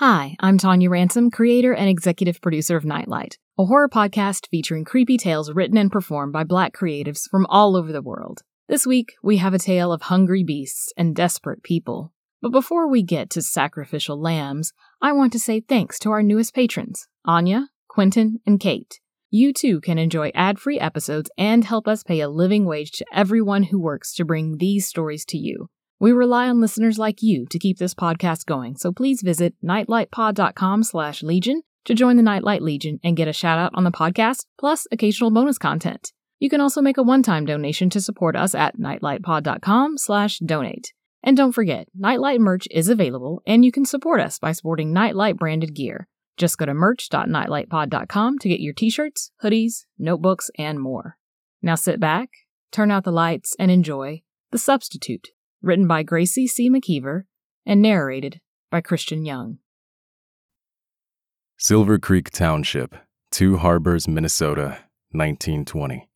[0.00, 5.18] Hi, I'm Tonia Ransom, creator and executive producer of Nightlight, a horror podcast featuring creepy
[5.18, 8.40] tales written and performed by black creatives from all over the world.
[8.66, 12.14] This week, we have a tale of hungry beasts and desperate people.
[12.40, 16.54] But before we get to sacrificial lambs, I want to say thanks to our newest
[16.54, 19.00] patrons, Anya, Quentin, and Kate.
[19.28, 23.06] You too can enjoy ad free episodes and help us pay a living wage to
[23.12, 25.68] everyone who works to bring these stories to you.
[26.00, 30.82] We rely on listeners like you to keep this podcast going, so please visit nightlightpod.com
[30.82, 34.46] slash legion to join the Nightlight Legion and get a shout out on the podcast,
[34.58, 36.12] plus occasional bonus content.
[36.38, 40.94] You can also make a one-time donation to support us at nightlightpod.com slash donate.
[41.22, 45.36] And don't forget, Nightlight merch is available, and you can support us by sporting Nightlight
[45.36, 46.08] branded gear.
[46.38, 51.18] Just go to merch.nightlightpod.com to get your t-shirts, hoodies, notebooks, and more.
[51.60, 52.30] Now sit back,
[52.72, 55.28] turn out the lights, and enjoy The Substitute
[55.62, 56.70] written by Gracie C.
[56.70, 57.24] McKeever
[57.66, 59.58] and narrated by Christian Young.
[61.58, 62.94] Silver Creek Township,
[63.30, 64.78] Two Harbors, Minnesota,
[65.12, 66.08] 1920.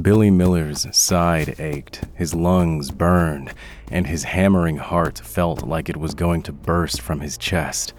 [0.00, 3.52] Billy Miller's side ached, his lungs burned,
[3.90, 7.94] and his hammering heart felt like it was going to burst from his chest.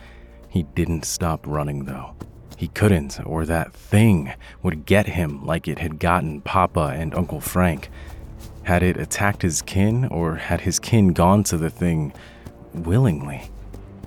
[0.48, 2.16] He didn't stop running, though.
[2.56, 4.34] He couldn't, or that thing
[4.64, 7.90] would get him like it had gotten Papa and Uncle Frank.
[8.70, 12.14] Had it attacked his kin, or had his kin gone to the thing
[12.72, 13.50] willingly?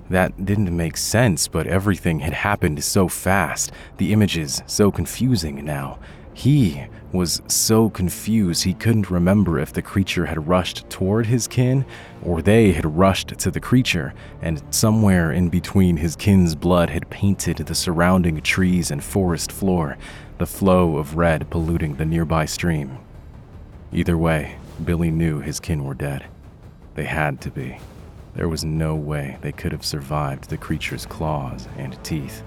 [0.09, 5.99] That didn't make sense, but everything had happened so fast, the images so confusing now.
[6.33, 11.85] He was so confused he couldn't remember if the creature had rushed toward his kin
[12.23, 17.11] or they had rushed to the creature, and somewhere in between his kin's blood had
[17.11, 19.99] painted the surrounding trees and forest floor,
[20.39, 22.97] the flow of red polluting the nearby stream.
[23.95, 26.25] Either way, Billy knew his kin were dead.
[26.95, 27.79] They had to be.
[28.35, 32.43] There was no way they could have survived the creature's claws and teeth.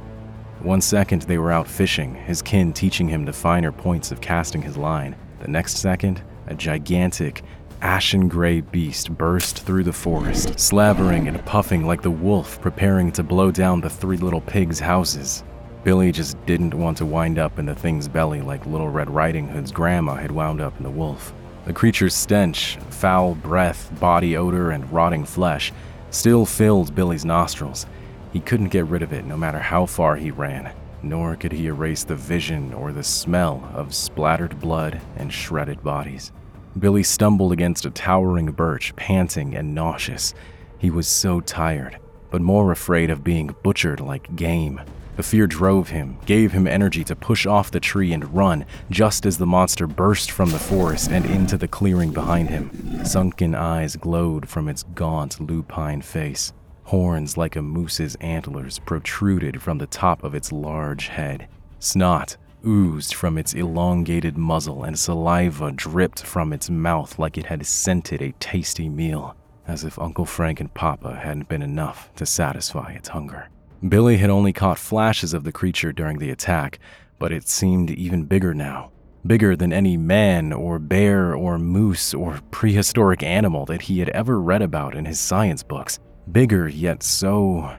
[0.60, 4.64] One second they were out fishing, his kin teaching him the finer points of casting
[4.64, 5.16] his line.
[5.40, 7.44] The next second, a gigantic,
[7.82, 13.22] ashen gray beast burst through the forest, slavering and puffing like the wolf preparing to
[13.22, 15.44] blow down the three little pigs' houses.
[15.86, 19.48] Billy just didn't want to wind up in the thing's belly like Little Red Riding
[19.48, 21.32] Hood's grandma had wound up in the wolf.
[21.66, 25.72] The creature's stench, foul breath, body odor, and rotting flesh
[26.10, 27.86] still filled Billy's nostrils.
[28.34, 30.74] He couldn't get rid of it no matter how far he ran,
[31.04, 36.32] nor could he erase the vision or the smell of splattered blood and shredded bodies.
[36.80, 40.34] Billy stumbled against a towering birch, panting and nauseous.
[40.80, 42.00] He was so tired,
[42.32, 44.82] but more afraid of being butchered like game.
[45.16, 49.26] The fear drove him, gave him energy to push off the tree and run, just
[49.26, 53.06] as the monster burst from the forest and into the clearing behind him.
[53.06, 56.52] Sunken eyes glowed from its gaunt, lupine face.
[56.84, 61.48] Horns like a moose's antlers protruded from the top of its large head.
[61.80, 67.66] Snot oozed from its elongated muzzle, and saliva dripped from its mouth like it had
[67.66, 69.36] scented a tasty meal,
[69.68, 73.50] as if Uncle Frank and Papa hadn't been enough to satisfy its hunger.
[73.88, 76.80] Billy had only caught flashes of the creature during the attack,
[77.20, 78.92] but it seemed even bigger now.
[79.26, 84.40] Bigger than any man or bear or moose or prehistoric animal that he had ever
[84.40, 86.00] read about in his science books.
[86.32, 87.76] Bigger, yet so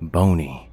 [0.00, 0.70] bony.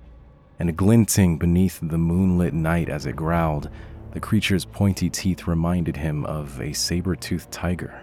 [0.60, 3.70] And glinting beneath the moonlit night as it growled,
[4.12, 8.03] the creature's pointy teeth reminded him of a saber toothed tiger.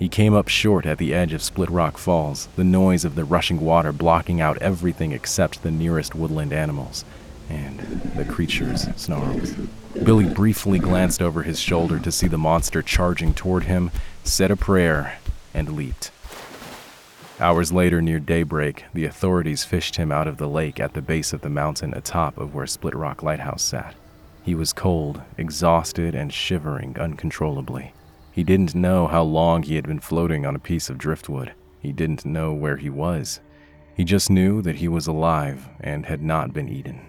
[0.00, 3.24] He came up short at the edge of Split Rock Falls, the noise of the
[3.24, 7.04] rushing water blocking out everything except the nearest woodland animals.
[7.50, 7.78] and
[8.14, 9.52] the creature's snarls.
[10.04, 13.90] Billy briefly glanced over his shoulder to see the monster charging toward him,
[14.24, 15.18] said a prayer,
[15.52, 16.12] and leaped.
[17.40, 21.32] Hours later, near daybreak, the authorities fished him out of the lake at the base
[21.32, 23.94] of the mountain atop of where Split Rock Lighthouse sat.
[24.44, 27.92] He was cold, exhausted, and shivering uncontrollably.
[28.32, 31.52] He didn't know how long he had been floating on a piece of driftwood.
[31.80, 33.40] He didn't know where he was.
[33.94, 37.00] He just knew that he was alive and had not been eaten.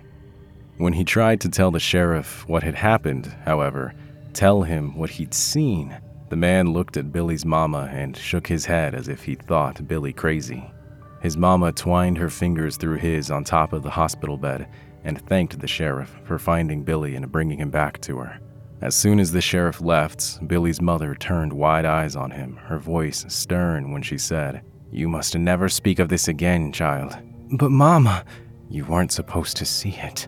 [0.77, 3.93] When he tried to tell the sheriff what had happened, however,
[4.33, 5.95] tell him what he'd seen,
[6.29, 10.13] the man looked at Billy's mama and shook his head as if he thought Billy
[10.13, 10.71] crazy.
[11.21, 14.67] His mama twined her fingers through his on top of the hospital bed
[15.03, 18.39] and thanked the sheriff for finding Billy and bringing him back to her.
[18.81, 23.23] As soon as the sheriff left, Billy's mother turned wide eyes on him, her voice
[23.27, 27.15] stern when she said, You must never speak of this again, child.
[27.51, 28.25] But, Mama,
[28.69, 30.27] you weren't supposed to see it.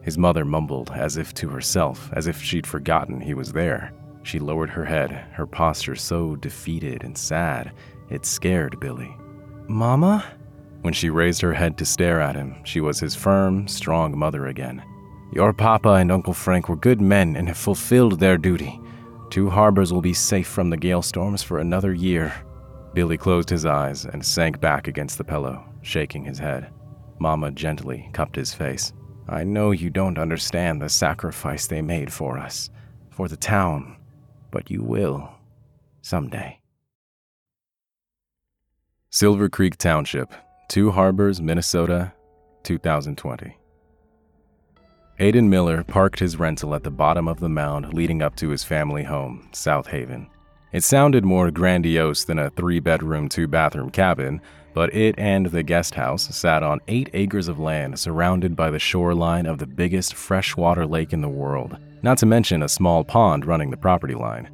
[0.00, 3.92] His mother mumbled, as if to herself, as if she'd forgotten he was there.
[4.22, 7.72] She lowered her head, her posture so defeated and sad,
[8.08, 9.14] it scared Billy.
[9.68, 10.24] Mama?
[10.80, 14.46] When she raised her head to stare at him, she was his firm, strong mother
[14.46, 14.82] again.
[15.34, 18.78] Your papa and Uncle Frank were good men and have fulfilled their duty.
[19.30, 22.34] Two harbors will be safe from the gale storms for another year.
[22.92, 26.70] Billy closed his eyes and sank back against the pillow, shaking his head.
[27.18, 28.92] Mama gently cupped his face.
[29.26, 32.68] I know you don't understand the sacrifice they made for us,
[33.08, 33.96] for the town,
[34.50, 35.30] but you will
[36.02, 36.60] someday.
[39.08, 40.34] Silver Creek Township,
[40.68, 42.12] Two Harbors, Minnesota,
[42.64, 43.56] 2020.
[45.18, 48.64] Aidan Miller parked his rental at the bottom of the mound leading up to his
[48.64, 50.28] family home, South Haven.
[50.72, 54.40] It sounded more grandiose than a three bedroom, two bathroom cabin,
[54.74, 58.78] but it and the guest house sat on eight acres of land surrounded by the
[58.78, 63.44] shoreline of the biggest freshwater lake in the world, not to mention a small pond
[63.44, 64.48] running the property line.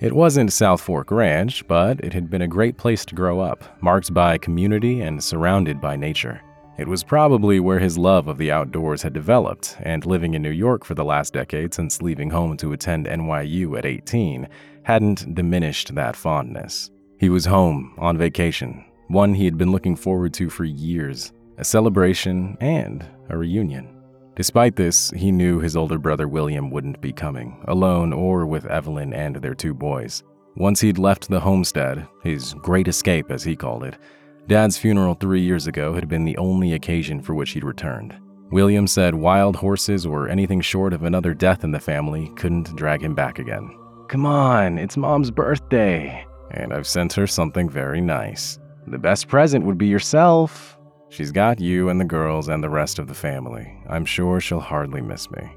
[0.00, 3.64] It wasn't South Fork Ranch, but it had been a great place to grow up,
[3.82, 6.42] marked by community and surrounded by nature.
[6.76, 10.50] It was probably where his love of the outdoors had developed, and living in New
[10.50, 14.48] York for the last decade since leaving home to attend NYU at 18
[14.82, 16.90] hadn't diminished that fondness.
[17.18, 21.64] He was home, on vacation, one he had been looking forward to for years, a
[21.64, 24.02] celebration and a reunion.
[24.34, 29.12] Despite this, he knew his older brother William wouldn't be coming, alone or with Evelyn
[29.12, 30.24] and their two boys.
[30.56, 33.96] Once he'd left the homestead, his great escape as he called it,
[34.46, 38.14] Dad's funeral three years ago had been the only occasion for which he'd returned.
[38.50, 43.02] William said wild horses or anything short of another death in the family couldn't drag
[43.02, 43.74] him back again.
[44.08, 48.58] Come on, it's Mom's birthday, and I've sent her something very nice.
[48.86, 50.78] The best present would be yourself.
[51.08, 53.74] She's got you and the girls and the rest of the family.
[53.88, 55.56] I'm sure she'll hardly miss me.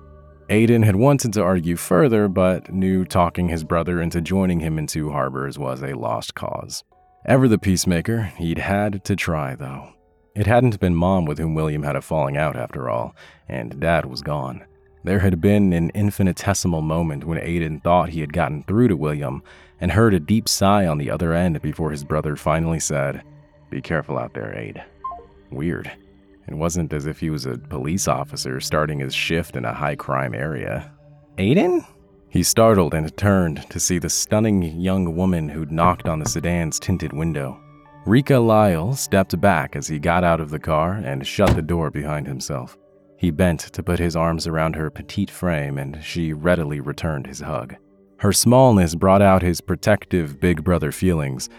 [0.49, 4.87] Aidan had wanted to argue further, but knew talking his brother into joining him in
[4.87, 6.85] Two Harbors was a lost cause.
[7.27, 9.89] Ever the peacemaker, he'd had to try, though.
[10.33, 13.13] It hadn't been Mom with whom William had a falling out, after all,
[13.49, 14.63] and Dad was gone.
[15.03, 19.43] There had been an infinitesimal moment when Aidan thought he had gotten through to William
[19.81, 23.23] and heard a deep sigh on the other end before his brother finally said,
[23.69, 24.81] Be careful out there, Aid.
[25.51, 25.91] Weird.
[26.47, 29.97] It wasn't as if he was a police officer starting his shift in a high
[29.97, 30.93] crime area.
[31.37, 31.85] Aidan?
[32.29, 36.79] He startled and turned to see the stunning young woman who'd knocked on the sedan's
[36.79, 37.59] tinted window.
[38.05, 41.89] Rika Lyle stepped back as he got out of the car and shut the door
[41.89, 42.77] behind himself.
[43.17, 47.41] He bent to put his arms around her petite frame, and she readily returned his
[47.41, 47.75] hug.
[48.17, 51.49] Her smallness brought out his protective big brother feelings,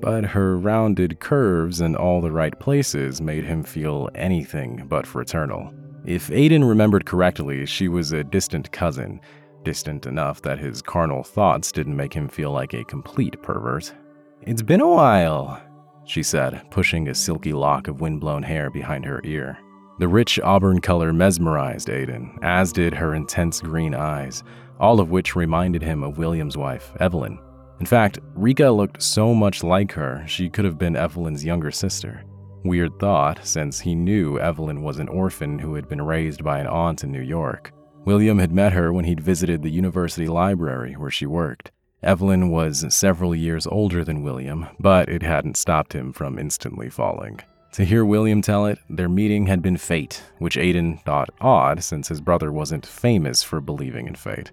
[0.00, 5.72] but her rounded curves in all the right places made him feel anything but fraternal.
[6.04, 9.20] If Aidan remembered correctly, she was a distant cousin,
[9.68, 13.94] distant enough that his carnal thoughts didn't make him feel like a complete pervert.
[14.40, 15.60] It's been a while,
[16.06, 19.58] she said, pushing a silky lock of windblown hair behind her ear.
[19.98, 24.42] The rich auburn color mesmerized Aidan, as did her intense green eyes,
[24.80, 27.38] all of which reminded him of William's wife, Evelyn.
[27.78, 32.24] In fact, Rika looked so much like her, she could have been Evelyn's younger sister.
[32.64, 36.66] Weird thought, since he knew Evelyn was an orphan who had been raised by an
[36.66, 37.74] aunt in New York.
[38.04, 41.70] William had met her when he'd visited the university library where she worked.
[42.02, 47.40] Evelyn was several years older than William, but it hadn't stopped him from instantly falling.
[47.72, 52.08] To hear William tell it, their meeting had been fate, which Aidan thought odd since
[52.08, 54.52] his brother wasn't famous for believing in fate.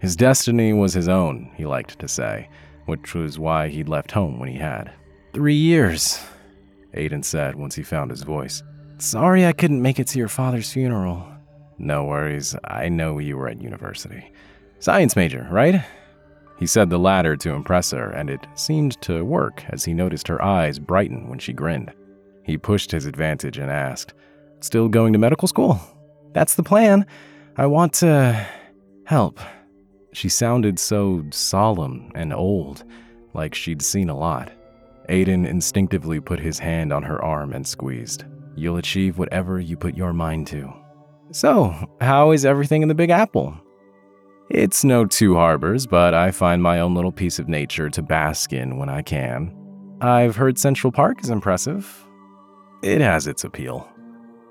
[0.00, 2.48] His destiny was his own, he liked to say,
[2.86, 4.90] which was why he'd left home when he had.
[5.32, 6.18] Three years,
[6.94, 8.62] Aidan said once he found his voice.
[8.98, 11.26] Sorry I couldn't make it to your father's funeral.
[11.78, 14.32] No worries, I know you were at university.
[14.78, 15.84] Science major, right?
[16.58, 20.28] He said the latter to impress her, and it seemed to work as he noticed
[20.28, 21.92] her eyes brighten when she grinned.
[22.44, 24.14] He pushed his advantage and asked,
[24.60, 25.80] Still going to medical school?
[26.32, 27.04] That's the plan.
[27.56, 28.46] I want to
[29.04, 29.38] help.
[30.12, 32.84] She sounded so solemn and old,
[33.34, 34.50] like she'd seen a lot.
[35.10, 38.24] Aiden instinctively put his hand on her arm and squeezed.
[38.54, 40.72] You'll achieve whatever you put your mind to.
[41.32, 43.54] So, how is everything in the Big Apple?
[44.48, 48.52] It's no two harbors, but I find my own little piece of nature to bask
[48.52, 49.52] in when I can.
[50.00, 52.06] I've heard Central Park is impressive.
[52.82, 53.88] It has its appeal.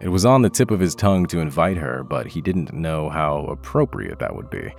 [0.01, 3.10] It was on the tip of his tongue to invite her, but he didn't know
[3.10, 4.74] how appropriate that would be.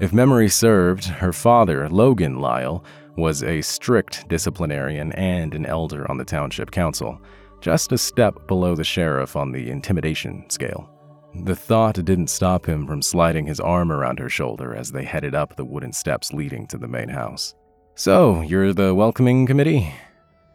[0.00, 2.82] If memory served, her father, Logan Lyle,
[3.16, 7.20] was a strict disciplinarian and an elder on the township council,
[7.60, 10.95] just a step below the sheriff on the intimidation scale.
[11.44, 15.34] The thought didn't stop him from sliding his arm around her shoulder as they headed
[15.34, 17.54] up the wooden steps leading to the main house.
[17.94, 19.92] So, you're the welcoming committee?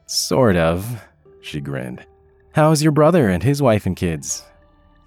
[0.06, 1.02] Sort of,
[1.42, 2.06] she grinned.
[2.54, 4.44] How's your brother and his wife and kids?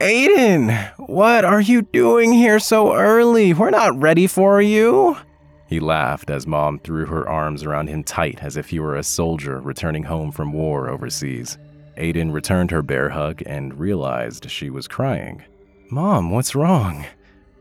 [0.00, 3.52] Aiden, what are you doing here so early?
[3.54, 5.16] We're not ready for you.
[5.66, 9.02] He laughed as Mom threw her arms around him tight as if he were a
[9.02, 11.58] soldier returning home from war overseas.
[11.96, 15.42] Aiden returned her bear hug and realized she was crying.
[15.90, 17.04] Mom, what's wrong?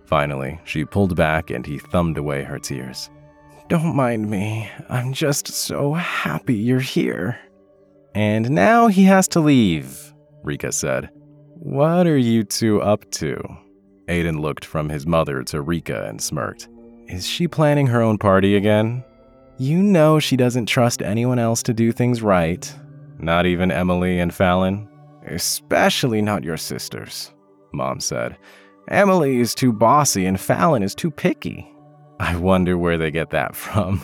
[0.05, 3.09] Finally, she pulled back and he thumbed away her tears.
[3.69, 4.69] Don't mind me.
[4.89, 7.39] I'm just so happy you're here.
[8.13, 10.13] And now he has to leave,
[10.43, 11.09] Rika said.
[11.55, 13.41] What are you two up to?
[14.07, 16.67] Aiden looked from his mother to Rika and smirked.
[17.07, 19.03] Is she planning her own party again?
[19.57, 22.73] You know she doesn't trust anyone else to do things right.
[23.17, 24.89] Not even Emily and Fallon?
[25.25, 27.31] Especially not your sisters.
[27.73, 28.37] Mom said.
[28.87, 31.69] Emily is too bossy and Fallon is too picky.
[32.19, 33.99] I wonder where they get that from.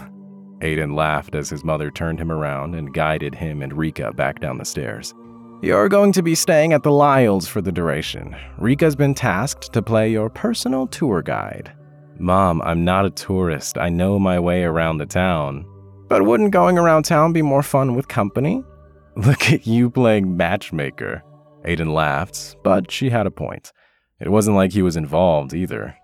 [0.61, 4.57] Aiden laughed as his mother turned him around and guided him and Rika back down
[4.57, 5.13] the stairs.
[5.61, 8.35] You're going to be staying at the Lyles for the duration.
[8.57, 11.73] Rika's been tasked to play your personal tour guide.
[12.17, 13.77] Mom, I'm not a tourist.
[13.77, 15.65] I know my way around the town.
[16.07, 18.63] But wouldn't going around town be more fun with company?
[19.15, 21.23] Look at you playing matchmaker.
[21.69, 23.71] Aiden laughed, but she had a point.
[24.19, 25.95] It wasn't like he was involved either.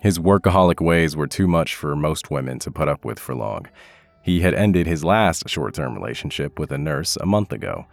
[0.00, 3.66] His workaholic ways were too much for most women to put up with for long.
[4.22, 7.86] He had ended his last short term relationship with a nurse a month ago.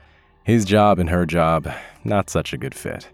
[0.43, 1.67] His job and her job,
[2.03, 3.09] not such a good fit.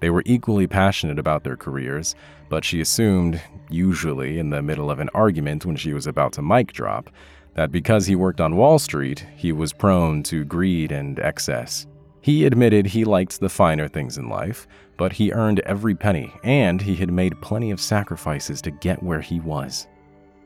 [0.00, 2.14] They were equally passionate about their careers,
[2.50, 3.40] but she assumed,
[3.70, 7.08] usually in the middle of an argument when she was about to mic drop,
[7.54, 11.86] that because he worked on Wall Street, he was prone to greed and excess.
[12.24, 14.66] He admitted he liked the finer things in life,
[14.96, 19.20] but he earned every penny, and he had made plenty of sacrifices to get where
[19.20, 19.86] he was.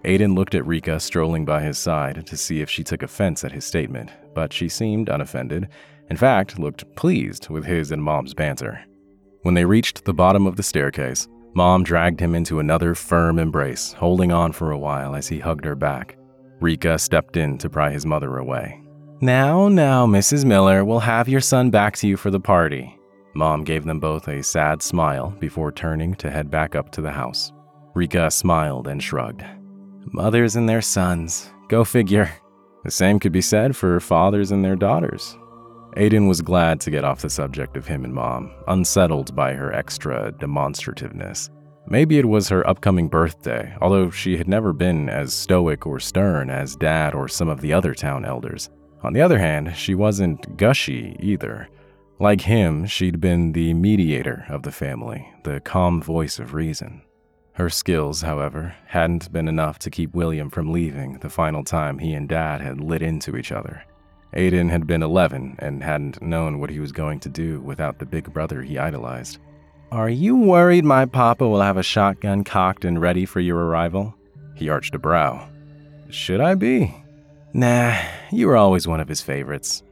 [0.05, 3.53] Aiden looked at Rika strolling by his side to see if she took offense at
[3.53, 5.69] his statement, but she seemed unoffended,
[6.11, 8.85] in fact, looked pleased with his and Mom's banter.
[9.43, 13.93] When they reached the bottom of the staircase, Mom dragged him into another firm embrace,
[13.93, 16.19] holding on for a while as he hugged her back.
[16.59, 18.83] Rika stepped in to pry his mother away.
[19.21, 20.45] Now, now, Mrs.
[20.45, 22.97] Miller, we'll have your son back to you for the party.
[23.35, 27.11] Mom gave them both a sad smile before turning to head back up to the
[27.11, 27.53] house.
[27.95, 29.45] Rika smiled and shrugged.
[30.13, 31.51] Mothers and their sons.
[31.69, 32.31] Go figure.
[32.85, 35.37] The same could be said for fathers and their daughters.
[35.97, 39.73] Aiden was glad to get off the subject of him and mom, unsettled by her
[39.75, 41.51] extra demonstrativeness.
[41.89, 46.51] Maybe it was her upcoming birthday, although she had never been as stoic or stern
[46.51, 48.71] as dad or some of the other town elders.
[49.03, 51.69] On the other hand, she wasn't gushy either.
[52.19, 57.03] Like him, she'd been the mediator of the family, the calm voice of reason.
[57.53, 62.13] Her skills, however, hadn't been enough to keep William from leaving the final time he
[62.13, 63.85] and Dad had lit into each other.
[64.35, 68.07] Aiden had been 11 and hadn't known what he was going to do without the
[68.07, 69.39] big brother he idolized.
[69.91, 74.15] Are you worried my papa will have a shotgun cocked and ready for your arrival?
[74.55, 75.49] He arched a brow.
[76.11, 76.95] Should I be?
[77.59, 77.99] Nah,
[78.31, 79.83] you were always one of his favorites.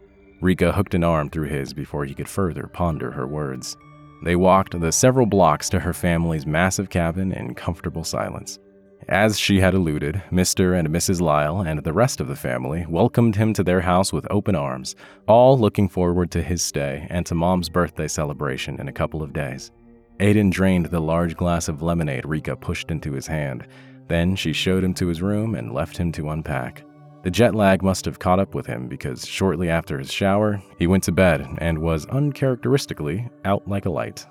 [0.40, 3.76] Rika hooked an arm through his before he could further ponder her words.
[4.22, 8.60] They walked the several blocks to her family's massive cabin in comfortable silence.
[9.08, 10.78] As she had alluded, Mr.
[10.78, 11.20] and Mrs.
[11.20, 14.94] Lyle and the rest of the family welcomed him to their house with open arms,
[15.26, 19.32] all looking forward to his stay and to Mom's birthday celebration in a couple of
[19.32, 19.72] days.
[20.20, 23.66] Aiden drained the large glass of lemonade Rika pushed into his hand.
[24.06, 26.84] Then she showed him to his room and left him to unpack.
[27.26, 30.86] The jet lag must have caught up with him because shortly after his shower, he
[30.86, 34.24] went to bed and was uncharacteristically out like a light.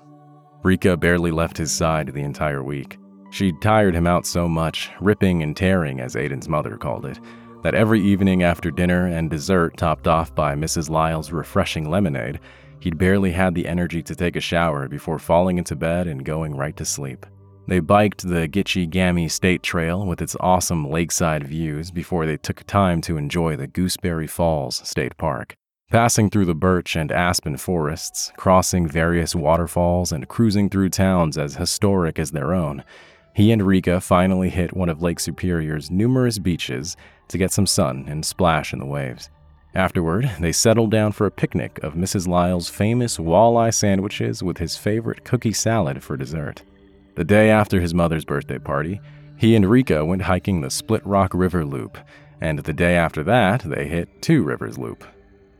[0.62, 2.96] Rika barely left his side the entire week.
[3.30, 7.20] She'd tired him out so much, ripping and tearing, as Aiden's mother called it,
[7.62, 10.88] that every evening after dinner and dessert topped off by Mrs.
[10.88, 12.40] Lyle's refreshing lemonade,
[12.80, 16.56] he'd barely had the energy to take a shower before falling into bed and going
[16.56, 17.26] right to sleep.
[17.68, 23.00] They biked the Gitchi-Gami State Trail with its awesome lakeside views before they took time
[23.02, 25.56] to enjoy the Gooseberry Falls State Park.
[25.90, 31.56] Passing through the birch and aspen forests, crossing various waterfalls, and cruising through towns as
[31.56, 32.84] historic as their own,
[33.34, 36.96] he and Rika finally hit one of Lake Superior's numerous beaches
[37.28, 39.28] to get some sun and splash in the waves.
[39.74, 42.28] Afterward, they settled down for a picnic of Mrs.
[42.28, 46.62] Lyle's famous walleye sandwiches with his favorite cookie salad for dessert.
[47.16, 49.00] The day after his mother's birthday party,
[49.38, 51.96] he and Rika went hiking the Split Rock River Loop,
[52.42, 55.02] and the day after that, they hit Two Rivers Loop.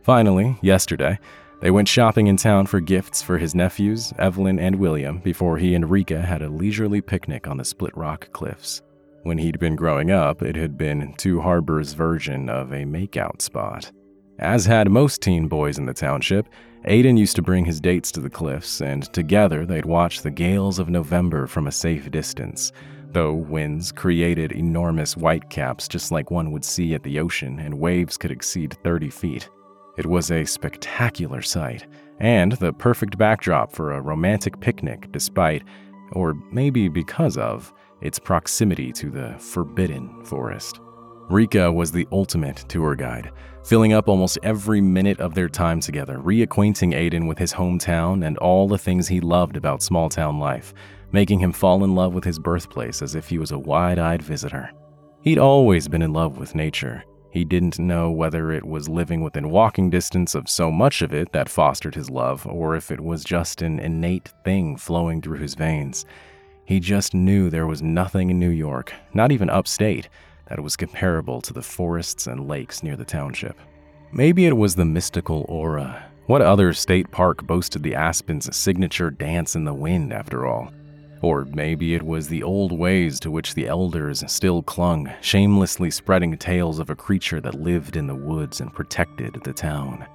[0.03, 1.19] Finally, yesterday,
[1.63, 5.75] they went shopping in town for gifts for his nephews, Evelyn and William, before he
[5.75, 8.83] and Rika had a leisurely picnic on the Split Rock Cliffs.
[9.23, 13.91] When he'd been growing up, it had been Two Harbors' version of a makeout spot.
[14.39, 16.49] As had most teen boys in the township,
[16.87, 20.79] Aiden used to bring his dates to the cliffs, and together they'd watch the gales
[20.79, 22.71] of November from a safe distance,
[23.13, 28.19] though winds created enormous whitecaps just like one would see at the ocean, and waves
[28.19, 29.49] could exceed 30 feet.
[29.97, 31.87] It was a spectacular sight,
[32.21, 35.63] and the perfect backdrop for a romantic picnic despite,
[36.13, 40.79] or maybe because of, its proximity to the forbidden forest.
[41.29, 43.33] Rika was the ultimate tour guide,
[43.65, 48.39] filling up almost every minute of their time together, reacquainting Aiden with his hometown and
[48.39, 50.73] all the things he loved about small town life,
[51.11, 54.23] making him fall in love with his birthplace as if he was a wide eyed
[54.23, 54.71] visitor.
[55.23, 57.03] He'd always been in love with nature.
[57.33, 61.33] He didn't know whether it was living within walking distance of so much of it
[61.33, 65.55] that fostered his love, or if it was just an innate thing flowing through his
[65.57, 66.07] veins.
[66.67, 70.09] He just knew there was nothing in New York, not even upstate,
[70.49, 73.59] that was comparable to the forests and lakes near the township.
[74.13, 76.11] Maybe it was the mystical aura.
[76.27, 80.73] What other state park boasted the aspen's signature dance in the wind, after all?
[81.23, 86.37] Or maybe it was the old ways to which the elders still clung, shamelessly spreading
[86.37, 90.07] tales of a creature that lived in the woods and protected the town.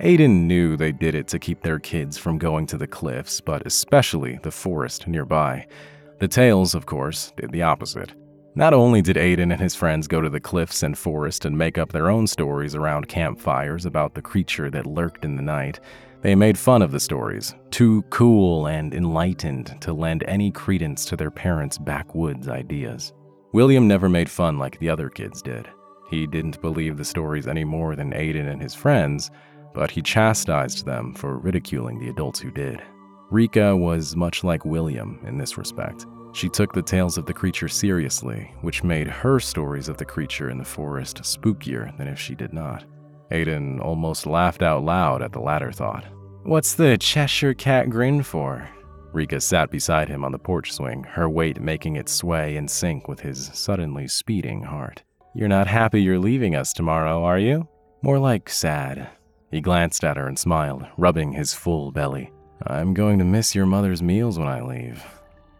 [0.00, 3.66] Aiden knew they did it to keep their kids from going to the cliffs, but
[3.66, 5.66] especially the forest nearby.
[6.18, 8.12] The tales, of course, did the opposite.
[8.58, 11.76] Not only did Aiden and his friends go to the cliffs and forest and make
[11.76, 15.78] up their own stories around campfires about the creature that lurked in the night,
[16.22, 21.16] they made fun of the stories, too cool and enlightened to lend any credence to
[21.16, 23.12] their parents' backwoods ideas.
[23.52, 25.68] William never made fun like the other kids did.
[26.08, 29.30] He didn't believe the stories any more than Aiden and his friends,
[29.74, 32.82] but he chastised them for ridiculing the adults who did.
[33.30, 36.06] Rika was much like William in this respect.
[36.36, 40.50] She took the tales of the creature seriously, which made her stories of the creature
[40.50, 42.84] in the forest spookier than if she did not.
[43.30, 46.04] Aiden almost laughed out loud at the latter thought.
[46.42, 48.68] What's the Cheshire cat grin for?
[49.14, 53.08] Rika sat beside him on the porch swing, her weight making it sway in sync
[53.08, 55.02] with his suddenly speeding heart.
[55.34, 57.66] You're not happy you're leaving us tomorrow, are you?
[58.02, 59.08] More like sad.
[59.50, 62.30] He glanced at her and smiled, rubbing his full belly.
[62.66, 65.02] I'm going to miss your mother's meals when I leave.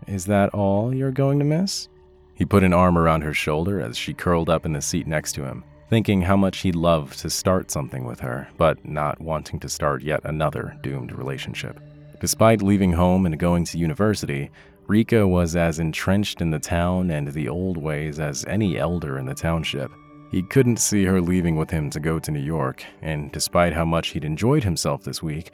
[0.06, 1.88] Is that all you're going to miss?
[2.34, 5.32] He put an arm around her shoulder as she curled up in the seat next
[5.32, 9.58] to him, thinking how much he'd love to start something with her, but not wanting
[9.60, 11.80] to start yet another doomed relationship.
[12.20, 14.50] Despite leaving home and going to university,
[14.86, 19.26] Rika was as entrenched in the town and the old ways as any elder in
[19.26, 19.90] the township.
[20.30, 23.84] He couldn't see her leaving with him to go to New York, and despite how
[23.84, 25.50] much he'd enjoyed himself this week,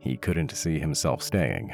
[0.00, 1.72] he couldn't see himself staying.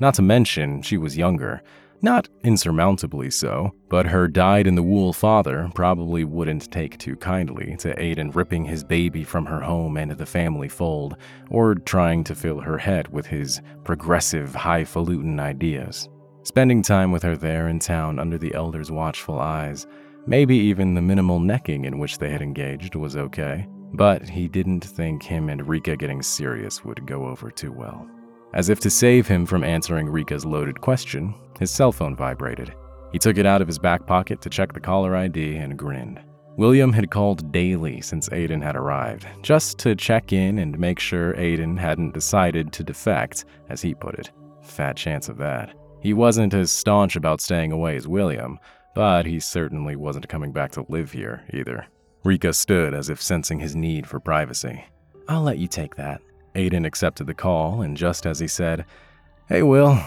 [0.00, 1.62] Not to mention, she was younger.
[2.02, 7.76] Not insurmountably so, but her dyed in the wool father probably wouldn't take too kindly
[7.80, 11.18] to Aiden ripping his baby from her home and the family fold,
[11.50, 16.08] or trying to fill her head with his progressive, highfalutin ideas.
[16.42, 19.86] Spending time with her there in town under the elder's watchful eyes,
[20.26, 24.84] maybe even the minimal necking in which they had engaged was okay, but he didn't
[24.84, 28.08] think him and Rika getting serious would go over too well.
[28.52, 32.74] As if to save him from answering Rika's loaded question, his cell phone vibrated.
[33.12, 36.20] He took it out of his back pocket to check the caller ID and grinned.
[36.56, 41.34] William had called daily since Aiden had arrived, just to check in and make sure
[41.34, 44.30] Aiden hadn't decided to defect, as he put it.
[44.62, 45.72] Fat chance of that.
[46.00, 48.58] He wasn't as staunch about staying away as William,
[48.94, 51.86] but he certainly wasn't coming back to live here either.
[52.24, 54.84] Rika stood as if sensing his need for privacy.
[55.28, 56.20] I'll let you take that,
[56.54, 58.84] Aiden accepted the call, and just as he said,
[59.48, 59.98] Hey, Will,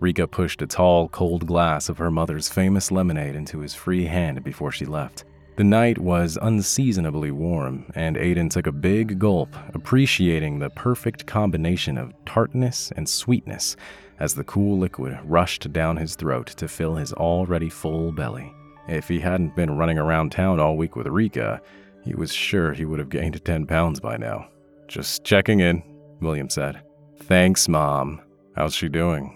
[0.00, 4.44] Rika pushed a tall, cold glass of her mother's famous lemonade into his free hand
[4.44, 5.24] before she left.
[5.56, 11.98] The night was unseasonably warm, and Aiden took a big gulp, appreciating the perfect combination
[11.98, 13.74] of tartness and sweetness
[14.20, 18.54] as the cool liquid rushed down his throat to fill his already full belly.
[18.86, 21.60] If he hadn't been running around town all week with Rika,
[22.04, 24.48] he was sure he would have gained 10 pounds by now.
[24.86, 25.82] Just checking in,
[26.20, 26.80] William said.
[27.22, 28.20] Thanks, Mom.
[28.56, 29.34] How's she doing?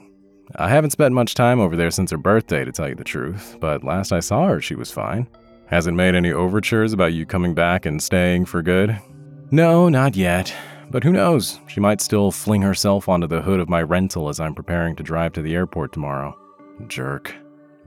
[0.56, 3.56] I haven't spent much time over there since her birthday, to tell you the truth,
[3.60, 5.28] but last I saw her, she was fine.
[5.66, 9.00] Hasn't made any overtures about you coming back and staying for good?
[9.50, 10.54] No, not yet.
[10.90, 11.58] But who knows?
[11.68, 15.02] She might still fling herself onto the hood of my rental as I'm preparing to
[15.02, 16.36] drive to the airport tomorrow.
[16.88, 17.34] Jerk.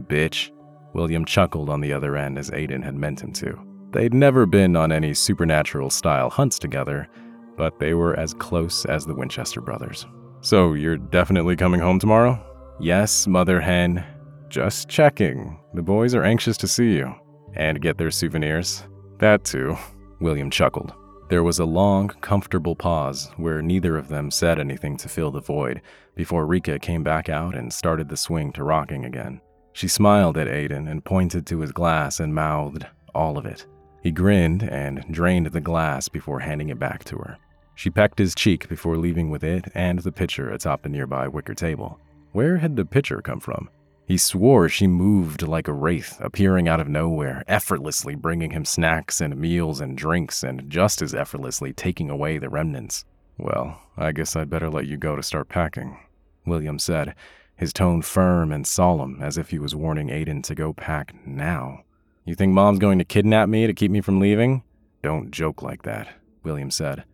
[0.03, 0.49] Bitch.
[0.93, 3.59] William chuckled on the other end as Aiden had meant him to.
[3.91, 7.07] They'd never been on any supernatural style hunts together,
[7.57, 10.05] but they were as close as the Winchester brothers.
[10.41, 12.39] So, you're definitely coming home tomorrow?
[12.79, 14.03] Yes, Mother Hen.
[14.49, 15.59] Just checking.
[15.73, 17.15] The boys are anxious to see you
[17.55, 18.83] and get their souvenirs.
[19.19, 19.77] That too,
[20.19, 20.93] William chuckled.
[21.29, 25.41] There was a long, comfortable pause where neither of them said anything to fill the
[25.41, 25.81] void
[26.15, 29.41] before Rika came back out and started the swing to rocking again.
[29.73, 33.65] She smiled at Aiden and pointed to his glass and mouthed, all of it.
[34.03, 37.37] He grinned and drained the glass before handing it back to her.
[37.75, 41.53] She pecked his cheek before leaving with it and the pitcher atop a nearby wicker
[41.53, 41.99] table.
[42.31, 43.69] Where had the pitcher come from?
[44.07, 49.19] He swore she moved like a wraith, appearing out of nowhere, effortlessly bringing him snacks
[49.19, 53.03] and meals and drinks, and just as effortlessly taking away the remnants.
[53.37, 55.97] Well, I guess I'd better let you go to start packing,
[56.45, 57.15] William said,
[57.55, 61.81] his tone firm and solemn, as if he was warning Aiden to go pack now.
[62.25, 64.63] You think Mom's going to kidnap me to keep me from leaving?
[65.01, 66.09] Don't joke like that,
[66.43, 67.05] William said.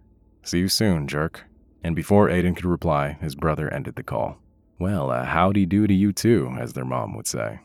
[0.43, 1.45] See you soon, jerk.
[1.83, 4.37] And before Aiden could reply, his brother ended the call.
[4.79, 7.59] Well, a howdy do to you too, as their mom would say.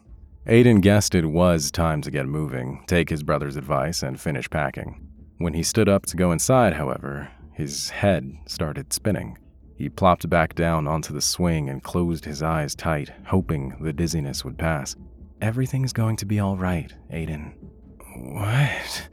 [0.47, 5.01] Aiden guessed it was time to get moving, take his brother's advice, and finish packing.
[5.39, 9.39] When he stood up to go inside, however, his head started spinning.
[9.77, 14.45] He plopped back down onto the swing and closed his eyes tight, hoping the dizziness
[14.45, 14.95] would pass.
[15.41, 17.53] Everything's going to be all right, Aiden.
[18.17, 19.09] What?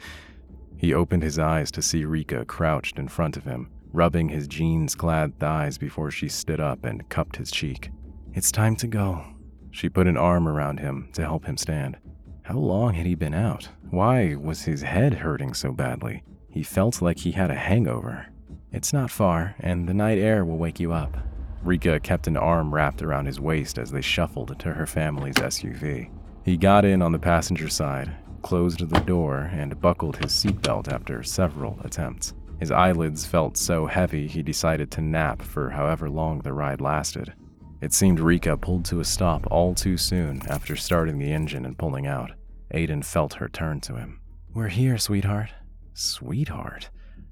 [0.84, 4.96] He opened his eyes to see Rika crouched in front of him, rubbing his jeans
[4.96, 7.90] clad thighs before she stood up and cupped his cheek.
[8.34, 9.24] It's time to go.
[9.72, 11.96] She put an arm around him to help him stand.
[12.42, 13.70] How long had he been out?
[13.92, 16.22] Why was his head hurting so badly?
[16.50, 18.28] He felt like he had a hangover.
[18.74, 21.16] It's not far, and the night air will wake you up.
[21.64, 26.10] Rika kept an arm wrapped around his waist as they shuffled to her family's SUV.
[26.44, 31.24] He got in on the passenger side, closed the door, and buckled his seatbelt after
[31.24, 32.34] several attempts.
[32.60, 37.34] His eyelids felt so heavy he decided to nap for however long the ride lasted.
[37.82, 41.78] It seemed Rika pulled to a stop all too soon after starting the engine and
[41.78, 42.32] pulling out.
[42.74, 44.22] Aiden felt her turn to him.
[44.54, 45.50] We're here, sweetheart.
[45.94, 46.90] Sweetheart?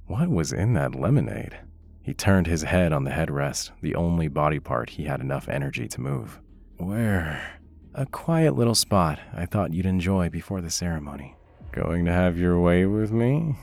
[0.07, 1.57] What was in that lemonade?
[2.03, 5.87] He turned his head on the headrest, the only body part he had enough energy
[5.87, 6.41] to move.
[6.77, 7.60] Where?
[7.93, 11.35] A quiet little spot I thought you'd enjoy before the ceremony.
[11.73, 13.55] Going to have your way with me?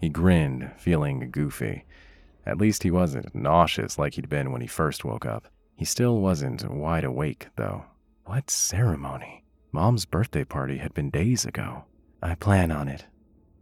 [0.00, 1.84] He grinned, feeling goofy.
[2.44, 5.46] At least he wasn't nauseous like he'd been when he first woke up.
[5.76, 7.84] He still wasn't wide awake, though.
[8.24, 9.44] What ceremony?
[9.70, 11.84] Mom's birthday party had been days ago.
[12.20, 13.04] I plan on it.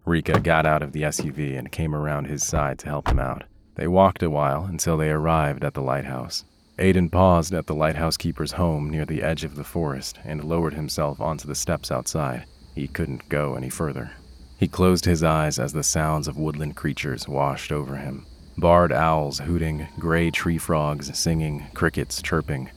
[0.06, 3.44] Rika got out of the SUV and came around his side to help him out.
[3.74, 6.44] They walked a while until they arrived at the lighthouse.
[6.78, 10.74] Aiden paused at the lighthouse keeper's home near the edge of the forest and lowered
[10.74, 12.46] himself onto the steps outside.
[12.74, 14.10] He couldn't go any further.
[14.58, 18.26] He closed his eyes as the sounds of woodland creatures washed over him.
[18.58, 22.70] Barred owls hooting, gray tree frogs singing, crickets chirping.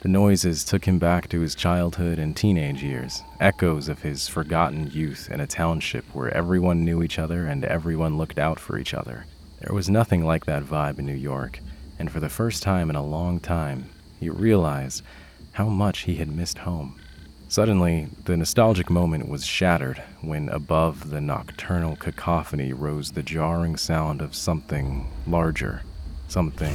[0.00, 4.90] The noises took him back to his childhood and teenage years, echoes of his forgotten
[4.90, 8.94] youth in a township where everyone knew each other and everyone looked out for each
[8.94, 9.26] other.
[9.60, 11.60] There was nothing like that vibe in New York,
[12.02, 13.88] and for the first time in a long time,
[14.18, 15.04] he realized
[15.52, 17.00] how much he had missed home.
[17.46, 24.20] Suddenly, the nostalgic moment was shattered when above the nocturnal cacophony rose the jarring sound
[24.20, 25.84] of something larger,
[26.26, 26.74] something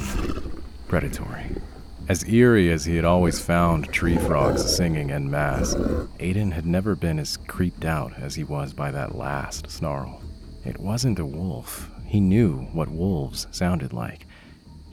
[0.88, 1.56] predatory.
[2.08, 5.74] As eerie as he had always found tree frogs singing en masse,
[6.20, 10.22] Aiden had never been as creeped out as he was by that last snarl.
[10.64, 11.90] It wasn't a wolf.
[12.06, 14.24] He knew what wolves sounded like.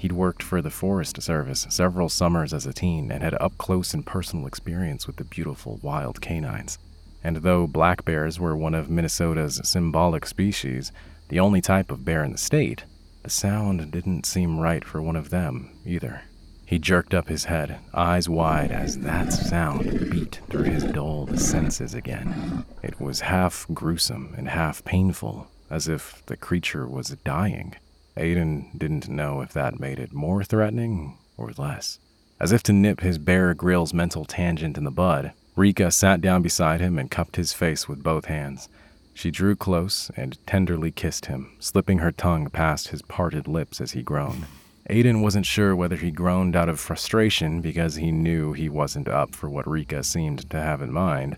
[0.06, 3.92] He'd worked for the Forest Service several summers as a teen and had up close
[3.96, 6.78] and personal experience with the beautiful wild canines.
[7.24, 10.92] And though black bears were one of Minnesota's symbolic species,
[11.30, 12.86] the only type of bear in the state,
[13.24, 16.22] the sound didn't seem right for one of them either.
[16.68, 21.96] He jerked up his head, eyes wide, as that sound beat through his dulled senses
[21.96, 22.64] again.
[22.84, 27.74] It was half gruesome and half painful, as if the creature was dying.
[28.18, 32.00] Aiden didn't know if that made it more threatening or less.
[32.40, 36.42] As if to nip his Bear Grylls mental tangent in the bud, Rika sat down
[36.42, 38.70] beside him and cupped his face with both hands.
[39.14, 43.92] She drew close and tenderly kissed him, slipping her tongue past his parted lips as
[43.92, 44.46] he groaned.
[44.90, 49.34] Aiden wasn't sure whether he groaned out of frustration because he knew he wasn't up
[49.34, 51.38] for what Rika seemed to have in mind,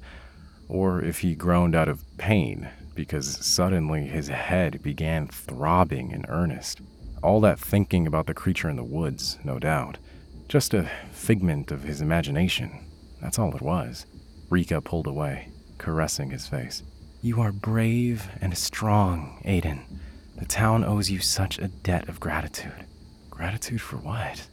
[0.68, 6.82] or if he groaned out of pain because suddenly his head began throbbing in earnest.
[7.24, 10.00] All that thinking about the creature in the woods, no doubt.
[10.50, 12.86] Just a figment of his imagination.
[13.22, 14.08] That's all it was.
[14.50, 16.82] Rika pulled away, caressing his face.
[17.22, 19.82] You are brave and strong, Aiden.
[20.38, 22.86] The town owes you such a debt of gratitude.
[23.30, 24.48] Gratitude for what?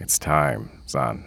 [0.00, 1.24] It's time, son.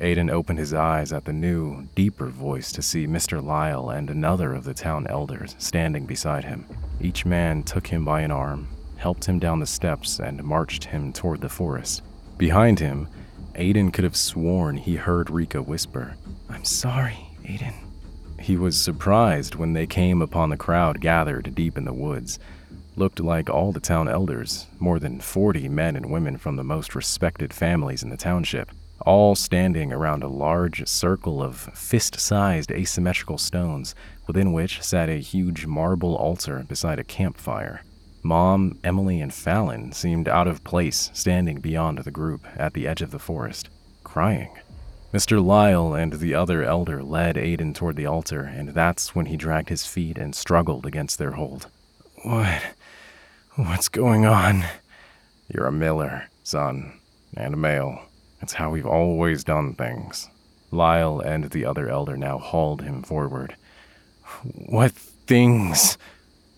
[0.00, 3.44] Aiden opened his eyes at the new, deeper voice to see Mr.
[3.44, 6.64] Lyle and another of the town elders standing beside him.
[7.02, 11.12] Each man took him by an arm, helped him down the steps, and marched him
[11.12, 12.02] toward the forest.
[12.38, 13.08] Behind him,
[13.54, 16.16] Aiden could have sworn he heard Rika whisper,
[16.48, 17.74] I'm sorry, Aiden.
[18.40, 22.38] He was surprised when they came upon the crowd gathered deep in the woods
[22.96, 26.94] looked like all the town elders, more than 40 men and women from the most
[26.94, 28.70] respected families in the township,
[29.02, 33.94] all standing around a large circle of fist sized asymmetrical stones,
[34.26, 37.82] within which sat a huge marble altar beside a campfire.
[38.22, 43.00] Mom, Emily, and Fallon seemed out of place standing beyond the group at the edge
[43.00, 43.70] of the forest,
[44.04, 44.50] crying.
[45.12, 45.44] Mr.
[45.44, 49.68] Lyle and the other elder led Aiden toward the altar, and that's when he dragged
[49.68, 51.66] his feet and struggled against their hold.
[52.22, 52.62] What?
[53.56, 54.64] What's going on?
[55.48, 56.92] You're a miller, son,
[57.36, 58.02] and a male.
[58.40, 60.28] It's how we've always done things.
[60.70, 63.56] Lyle and the other elder now hauled him forward.
[64.54, 65.98] What things?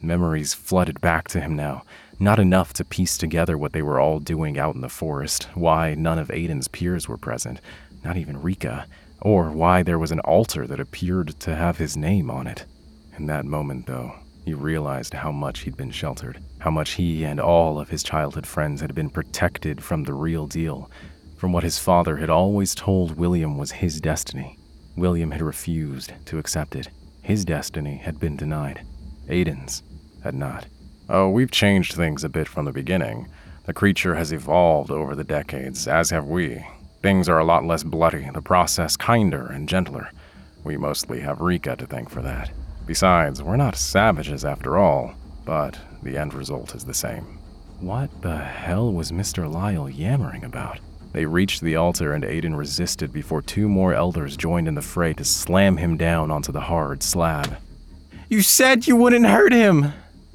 [0.00, 1.84] Memories flooded back to him now,
[2.18, 5.94] not enough to piece together what they were all doing out in the forest, why
[5.94, 7.60] none of Aiden's peers were present,
[8.04, 8.86] not even Rika,
[9.20, 12.64] or why there was an altar that appeared to have his name on it.
[13.16, 14.14] In that moment, though,
[14.44, 18.46] he realized how much he'd been sheltered, how much he and all of his childhood
[18.46, 20.90] friends had been protected from the real deal,
[21.42, 24.56] from what his father had always told William was his destiny.
[24.94, 26.88] William had refused to accept it.
[27.20, 28.86] His destiny had been denied.
[29.28, 29.82] Aiden's
[30.22, 30.66] had not.
[31.08, 33.26] Oh, we've changed things a bit from the beginning.
[33.66, 36.64] The creature has evolved over the decades, as have we.
[37.02, 40.12] Things are a lot less bloody, the process kinder and gentler.
[40.62, 42.52] We mostly have Rika to thank for that.
[42.86, 47.40] Besides, we're not savages after all, but the end result is the same.
[47.80, 49.52] What the hell was Mr.
[49.52, 50.78] Lyle yammering about?
[51.12, 55.12] They reached the altar and Aiden resisted before two more elders joined in the fray
[55.14, 57.58] to slam him down onto the hard slab.
[58.28, 59.92] You said you wouldn't hurt him!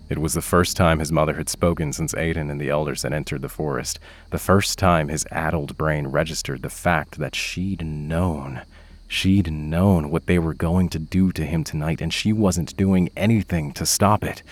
[0.10, 3.12] It was the first time his mother had spoken since Aiden and the elders had
[3.12, 8.62] entered the forest, the first time his addled brain registered the fact that she'd known.
[9.10, 13.10] She'd known what they were going to do to him tonight, and she wasn't doing
[13.18, 14.44] anything to stop it.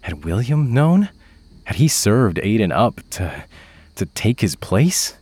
[0.00, 1.10] Had William known?
[1.64, 3.44] Had he served Aiden up to
[3.96, 5.16] to take his place?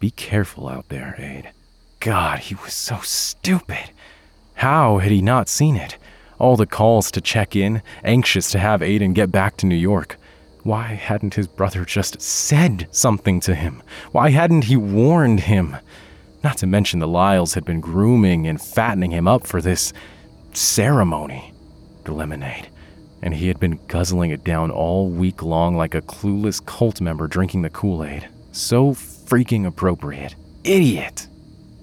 [0.00, 1.50] Be careful out there, Aid.
[2.00, 3.90] God, he was so stupid.
[4.54, 5.98] How had he not seen it?
[6.38, 10.16] All the calls to check in, anxious to have Aiden get back to New York.
[10.62, 13.82] Why hadn't his brother just said something to him?
[14.10, 15.76] Why hadn't he warned him?
[16.42, 19.92] Not to mention the Lyles had been grooming and fattening him up for this
[20.54, 21.52] ceremony.
[22.04, 22.70] The lemonade.
[23.20, 27.26] And he had been guzzling it down all week long like a clueless cult member
[27.26, 28.28] drinking the Kool Aid.
[28.52, 28.94] So
[29.30, 30.34] freaking appropriate.
[30.64, 31.28] Idiot!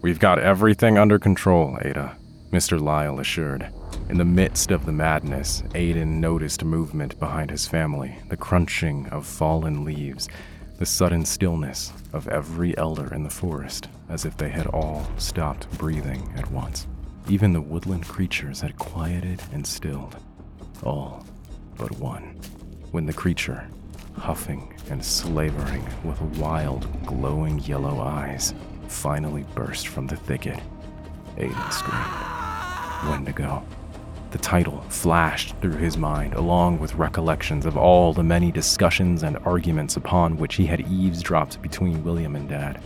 [0.01, 2.17] We've got everything under control, Ada,
[2.51, 2.77] Mr.
[2.77, 3.69] Lyle assured.
[4.09, 9.25] In the midst of the madness, Aiden noticed movement behind his family, the crunching of
[9.25, 10.27] fallen leaves,
[10.77, 15.71] the sudden stillness of every elder in the forest, as if they had all stopped
[15.77, 16.85] breathing at once.
[17.29, 20.17] Even the woodland creatures had quieted and stilled.
[20.83, 21.25] All
[21.77, 22.23] but one.
[22.91, 23.69] When the creature,
[24.17, 28.53] huffing and slavering with wild, glowing yellow eyes,
[28.87, 30.59] finally burst from the thicket,
[31.37, 33.11] Aiden screamed.
[33.11, 33.63] Wendigo.
[34.31, 39.37] The title flashed through his mind, along with recollections of all the many discussions and
[39.45, 42.81] arguments upon which he had eavesdropped between William and Dad.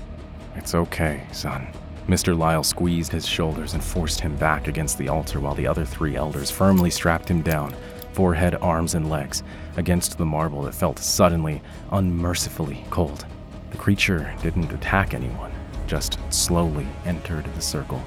[0.55, 1.67] It's okay, son.
[2.07, 2.37] Mr.
[2.37, 6.15] Lyle squeezed his shoulders and forced him back against the altar while the other three
[6.15, 7.73] elders firmly strapped him down,
[8.13, 9.43] forehead, arms, and legs,
[9.77, 13.25] against the marble that felt suddenly, unmercifully cold.
[13.71, 15.51] The creature didn't attack anyone,
[15.87, 18.01] just slowly entered the circle,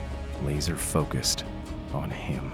[0.44, 1.44] laser focused
[1.92, 2.52] on him.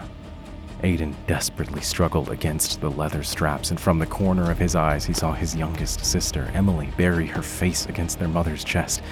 [0.83, 5.13] Aiden desperately struggled against the leather straps, and from the corner of his eyes, he
[5.13, 9.03] saw his youngest sister, Emily, bury her face against their mother's chest.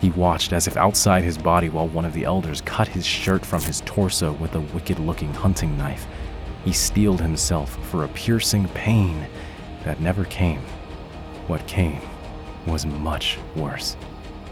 [0.00, 3.44] He watched as if outside his body while one of the elders cut his shirt
[3.44, 6.06] from his torso with a wicked looking hunting knife.
[6.64, 9.26] He steeled himself for a piercing pain
[9.84, 10.60] that never came.
[11.46, 12.00] What came
[12.66, 13.96] was much worse.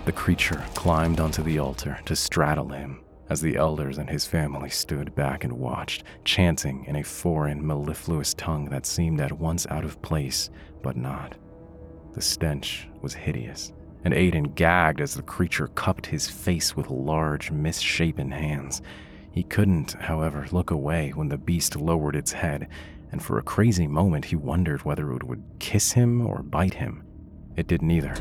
[0.04, 4.68] The creature climbed onto the altar to straddle him as the elders and his family
[4.68, 9.84] stood back and watched, chanting in a foreign, mellifluous tongue that seemed at once out
[9.84, 10.50] of place,
[10.82, 11.36] but not.
[12.12, 13.72] The stench was hideous,
[14.04, 18.82] and Aiden gagged as the creature cupped his face with large, misshapen hands.
[19.40, 22.68] He couldn't, however, look away when the beast lowered its head,
[23.10, 27.04] and for a crazy moment he wondered whether it would kiss him or bite him.
[27.56, 28.14] It did neither.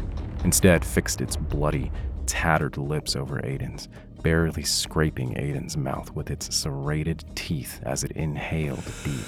[0.45, 1.91] Instead, fixed its bloody,
[2.25, 3.89] tattered lips over Aiden's,
[4.23, 9.27] barely scraping Aiden's mouth with its serrated teeth as it inhaled deep.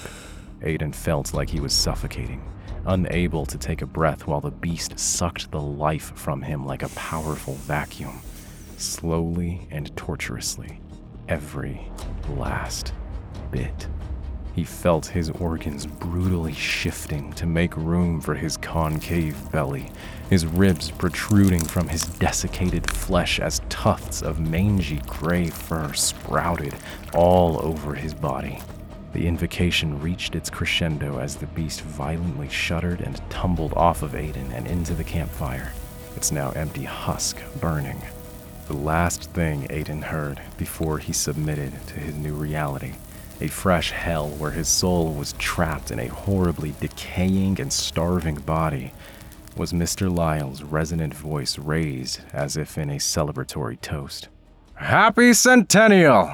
[0.62, 2.42] Aiden felt like he was suffocating,
[2.86, 6.88] unable to take a breath while the beast sucked the life from him like a
[6.94, 8.18] powerful vacuum,
[8.78, 10.80] slowly and tortuously,
[11.32, 11.80] every
[12.36, 12.92] last
[13.50, 13.88] bit.
[14.54, 19.90] He felt his organs brutally shifting to make room for his concave belly,
[20.28, 26.74] his ribs protruding from his desiccated flesh as tufts of mangy gray fur sprouted
[27.14, 28.60] all over his body.
[29.14, 34.52] The invocation reached its crescendo as the beast violently shuddered and tumbled off of Aiden
[34.52, 35.72] and into the campfire,
[36.14, 38.02] its now empty husk burning.
[38.68, 42.92] The last thing Aiden heard before he submitted to his new reality
[43.42, 48.92] a fresh hell where his soul was trapped in a horribly decaying and starving body,
[49.56, 50.14] was Mr.
[50.14, 54.28] Lyle's resonant voice raised as if in a celebratory toast.
[54.74, 56.30] Happy Centennial!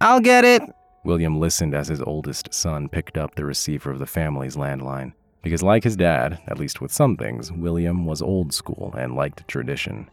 [0.00, 0.62] I'll get it!
[1.04, 5.12] William listened as his oldest son picked up the receiver of the family's landline.
[5.44, 9.46] Because, like his dad, at least with some things, William was old school and liked
[9.46, 10.08] tradition.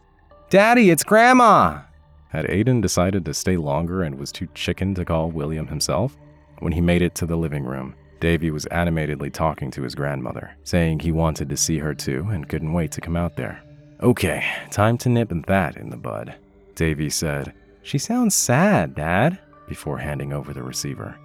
[0.50, 1.80] Daddy, it's Grandma!
[2.28, 6.18] Had Aiden decided to stay longer and was too chicken to call William himself?
[6.58, 10.54] When he made it to the living room, Davy was animatedly talking to his grandmother,
[10.64, 13.62] saying he wanted to see her too and couldn't wait to come out there.
[14.02, 16.34] Okay, time to nip that in the bud.
[16.74, 21.16] Davy said, She sounds sad, Dad, before handing over the receiver.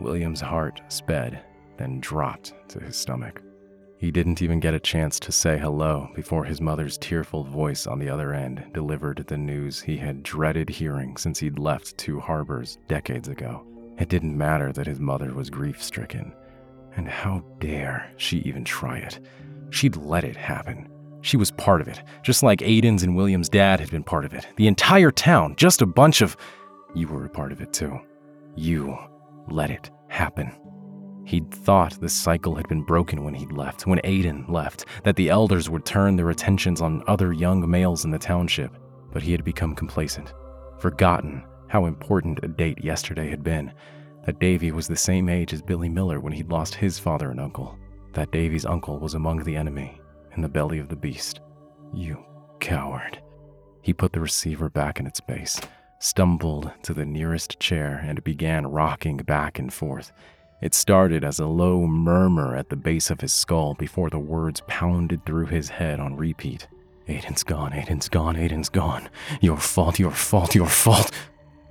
[0.00, 1.44] William's heart sped,
[1.76, 3.40] then dropped to his stomach.
[4.02, 8.00] He didn't even get a chance to say hello before his mother's tearful voice on
[8.00, 12.78] the other end delivered the news he had dreaded hearing since he'd left Two Harbors
[12.88, 13.64] decades ago.
[14.00, 16.34] It didn't matter that his mother was grief stricken.
[16.96, 19.20] And how dare she even try it?
[19.70, 20.88] She'd let it happen.
[21.20, 24.34] She was part of it, just like Aiden's and William's dad had been part of
[24.34, 24.48] it.
[24.56, 26.36] The entire town, just a bunch of.
[26.92, 28.00] You were a part of it too.
[28.56, 28.98] You
[29.46, 30.52] let it happen.
[31.24, 35.28] He'd thought the cycle had been broken when he'd left, when Aiden left, that the
[35.28, 38.76] elders would turn their attentions on other young males in the township.
[39.12, 40.32] But he had become complacent,
[40.78, 43.72] forgotten how important a date yesterday had been,
[44.26, 47.40] that Davy was the same age as Billy Miller when he'd lost his father and
[47.40, 47.78] uncle,
[48.12, 50.00] that Davy's uncle was among the enemy,
[50.36, 51.40] in the belly of the beast.
[51.92, 52.24] You
[52.60, 53.20] coward.
[53.82, 55.60] He put the receiver back in its base,
[55.98, 60.12] stumbled to the nearest chair, and began rocking back and forth.
[60.62, 64.62] It started as a low murmur at the base of his skull before the words
[64.68, 66.68] pounded through his head on repeat.
[67.08, 69.08] Aiden's gone, Aiden's gone, Aiden's gone.
[69.40, 71.10] Your fault, your fault, your fault.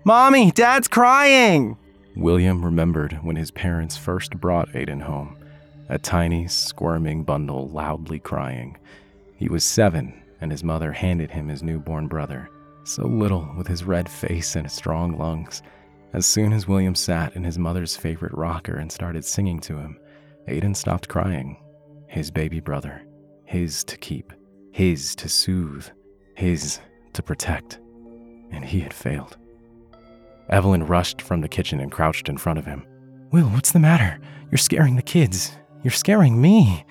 [0.03, 1.77] Mommy, Dad's crying!
[2.17, 5.37] William remembered when his parents first brought Aiden home,
[5.87, 8.77] a tiny, squirming bundle loudly crying.
[9.37, 12.49] He was seven, and his mother handed him his newborn brother,
[12.83, 15.61] so little with his red face and strong lungs.
[16.13, 19.97] As soon as William sat in his mother's favorite rocker and started singing to him,
[20.47, 21.57] Aiden stopped crying.
[22.07, 23.01] His baby brother,
[23.45, 24.33] his to keep,
[24.71, 25.87] his to soothe,
[26.35, 26.79] his
[27.13, 27.79] to protect.
[28.51, 29.37] And he had failed.
[30.49, 32.85] Evelyn rushed from the kitchen and crouched in front of him.
[33.31, 34.19] Will, what's the matter?
[34.51, 35.53] You're scaring the kids.
[35.81, 36.85] You're scaring me.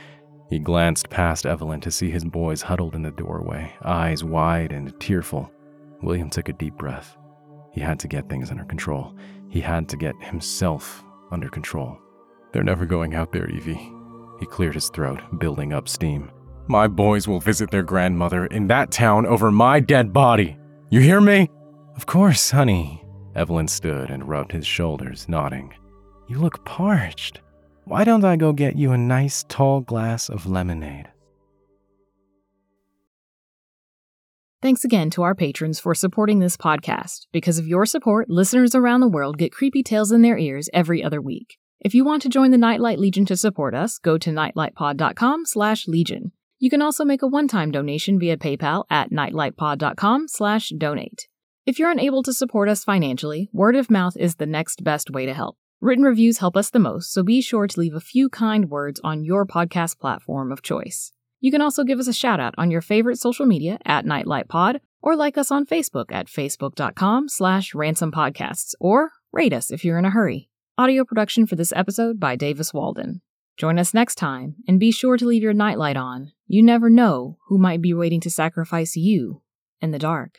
[0.49, 4.99] He glanced past Evelyn to see his boys huddled in the doorway, eyes wide and
[4.99, 5.53] tearful.
[6.03, 7.19] William took a deep breath.
[7.73, 9.15] He had to get things under control.
[9.49, 11.99] He had to get himself under control.
[12.53, 13.93] They're never going out there, Evie.
[14.41, 16.31] He cleared his throat, building up steam.
[16.67, 20.57] My boys will visit their grandmother in that town over my dead body.
[20.89, 21.49] You hear me?
[21.97, 23.05] Of course, honey.
[23.35, 25.75] Evelyn stood and rubbed his shoulders, nodding.
[26.29, 27.41] You look parched.
[27.85, 31.10] Why don't I go get you a nice tall glass of lemonade?
[34.63, 37.27] Thanks again to our patrons for supporting this podcast.
[37.33, 41.03] Because of your support, listeners around the world get creepy tales in their ears every
[41.03, 41.57] other week.
[41.81, 45.89] If you want to join the Nightlight Legion to support us, go to nightlightpod.com slash
[45.89, 46.33] legion.
[46.59, 51.27] You can also make a one-time donation via PayPal at nightlightpod.com slash donate.
[51.65, 55.25] If you're unable to support us financially, word of mouth is the next best way
[55.25, 55.57] to help.
[55.81, 59.01] Written reviews help us the most, so be sure to leave a few kind words
[59.03, 61.13] on your podcast platform of choice.
[61.41, 64.81] You can also give us a shout out on your favorite social media at NightlightPod
[65.01, 70.05] or like us on Facebook at facebook.com slash ransompodcasts or rate us if you're in
[70.05, 70.51] a hurry.
[70.77, 73.23] Audio production for this episode by Davis Walden.
[73.57, 76.33] Join us next time and be sure to leave your nightlight on.
[76.47, 79.43] You never know who might be waiting to sacrifice you
[79.81, 80.39] in the dark.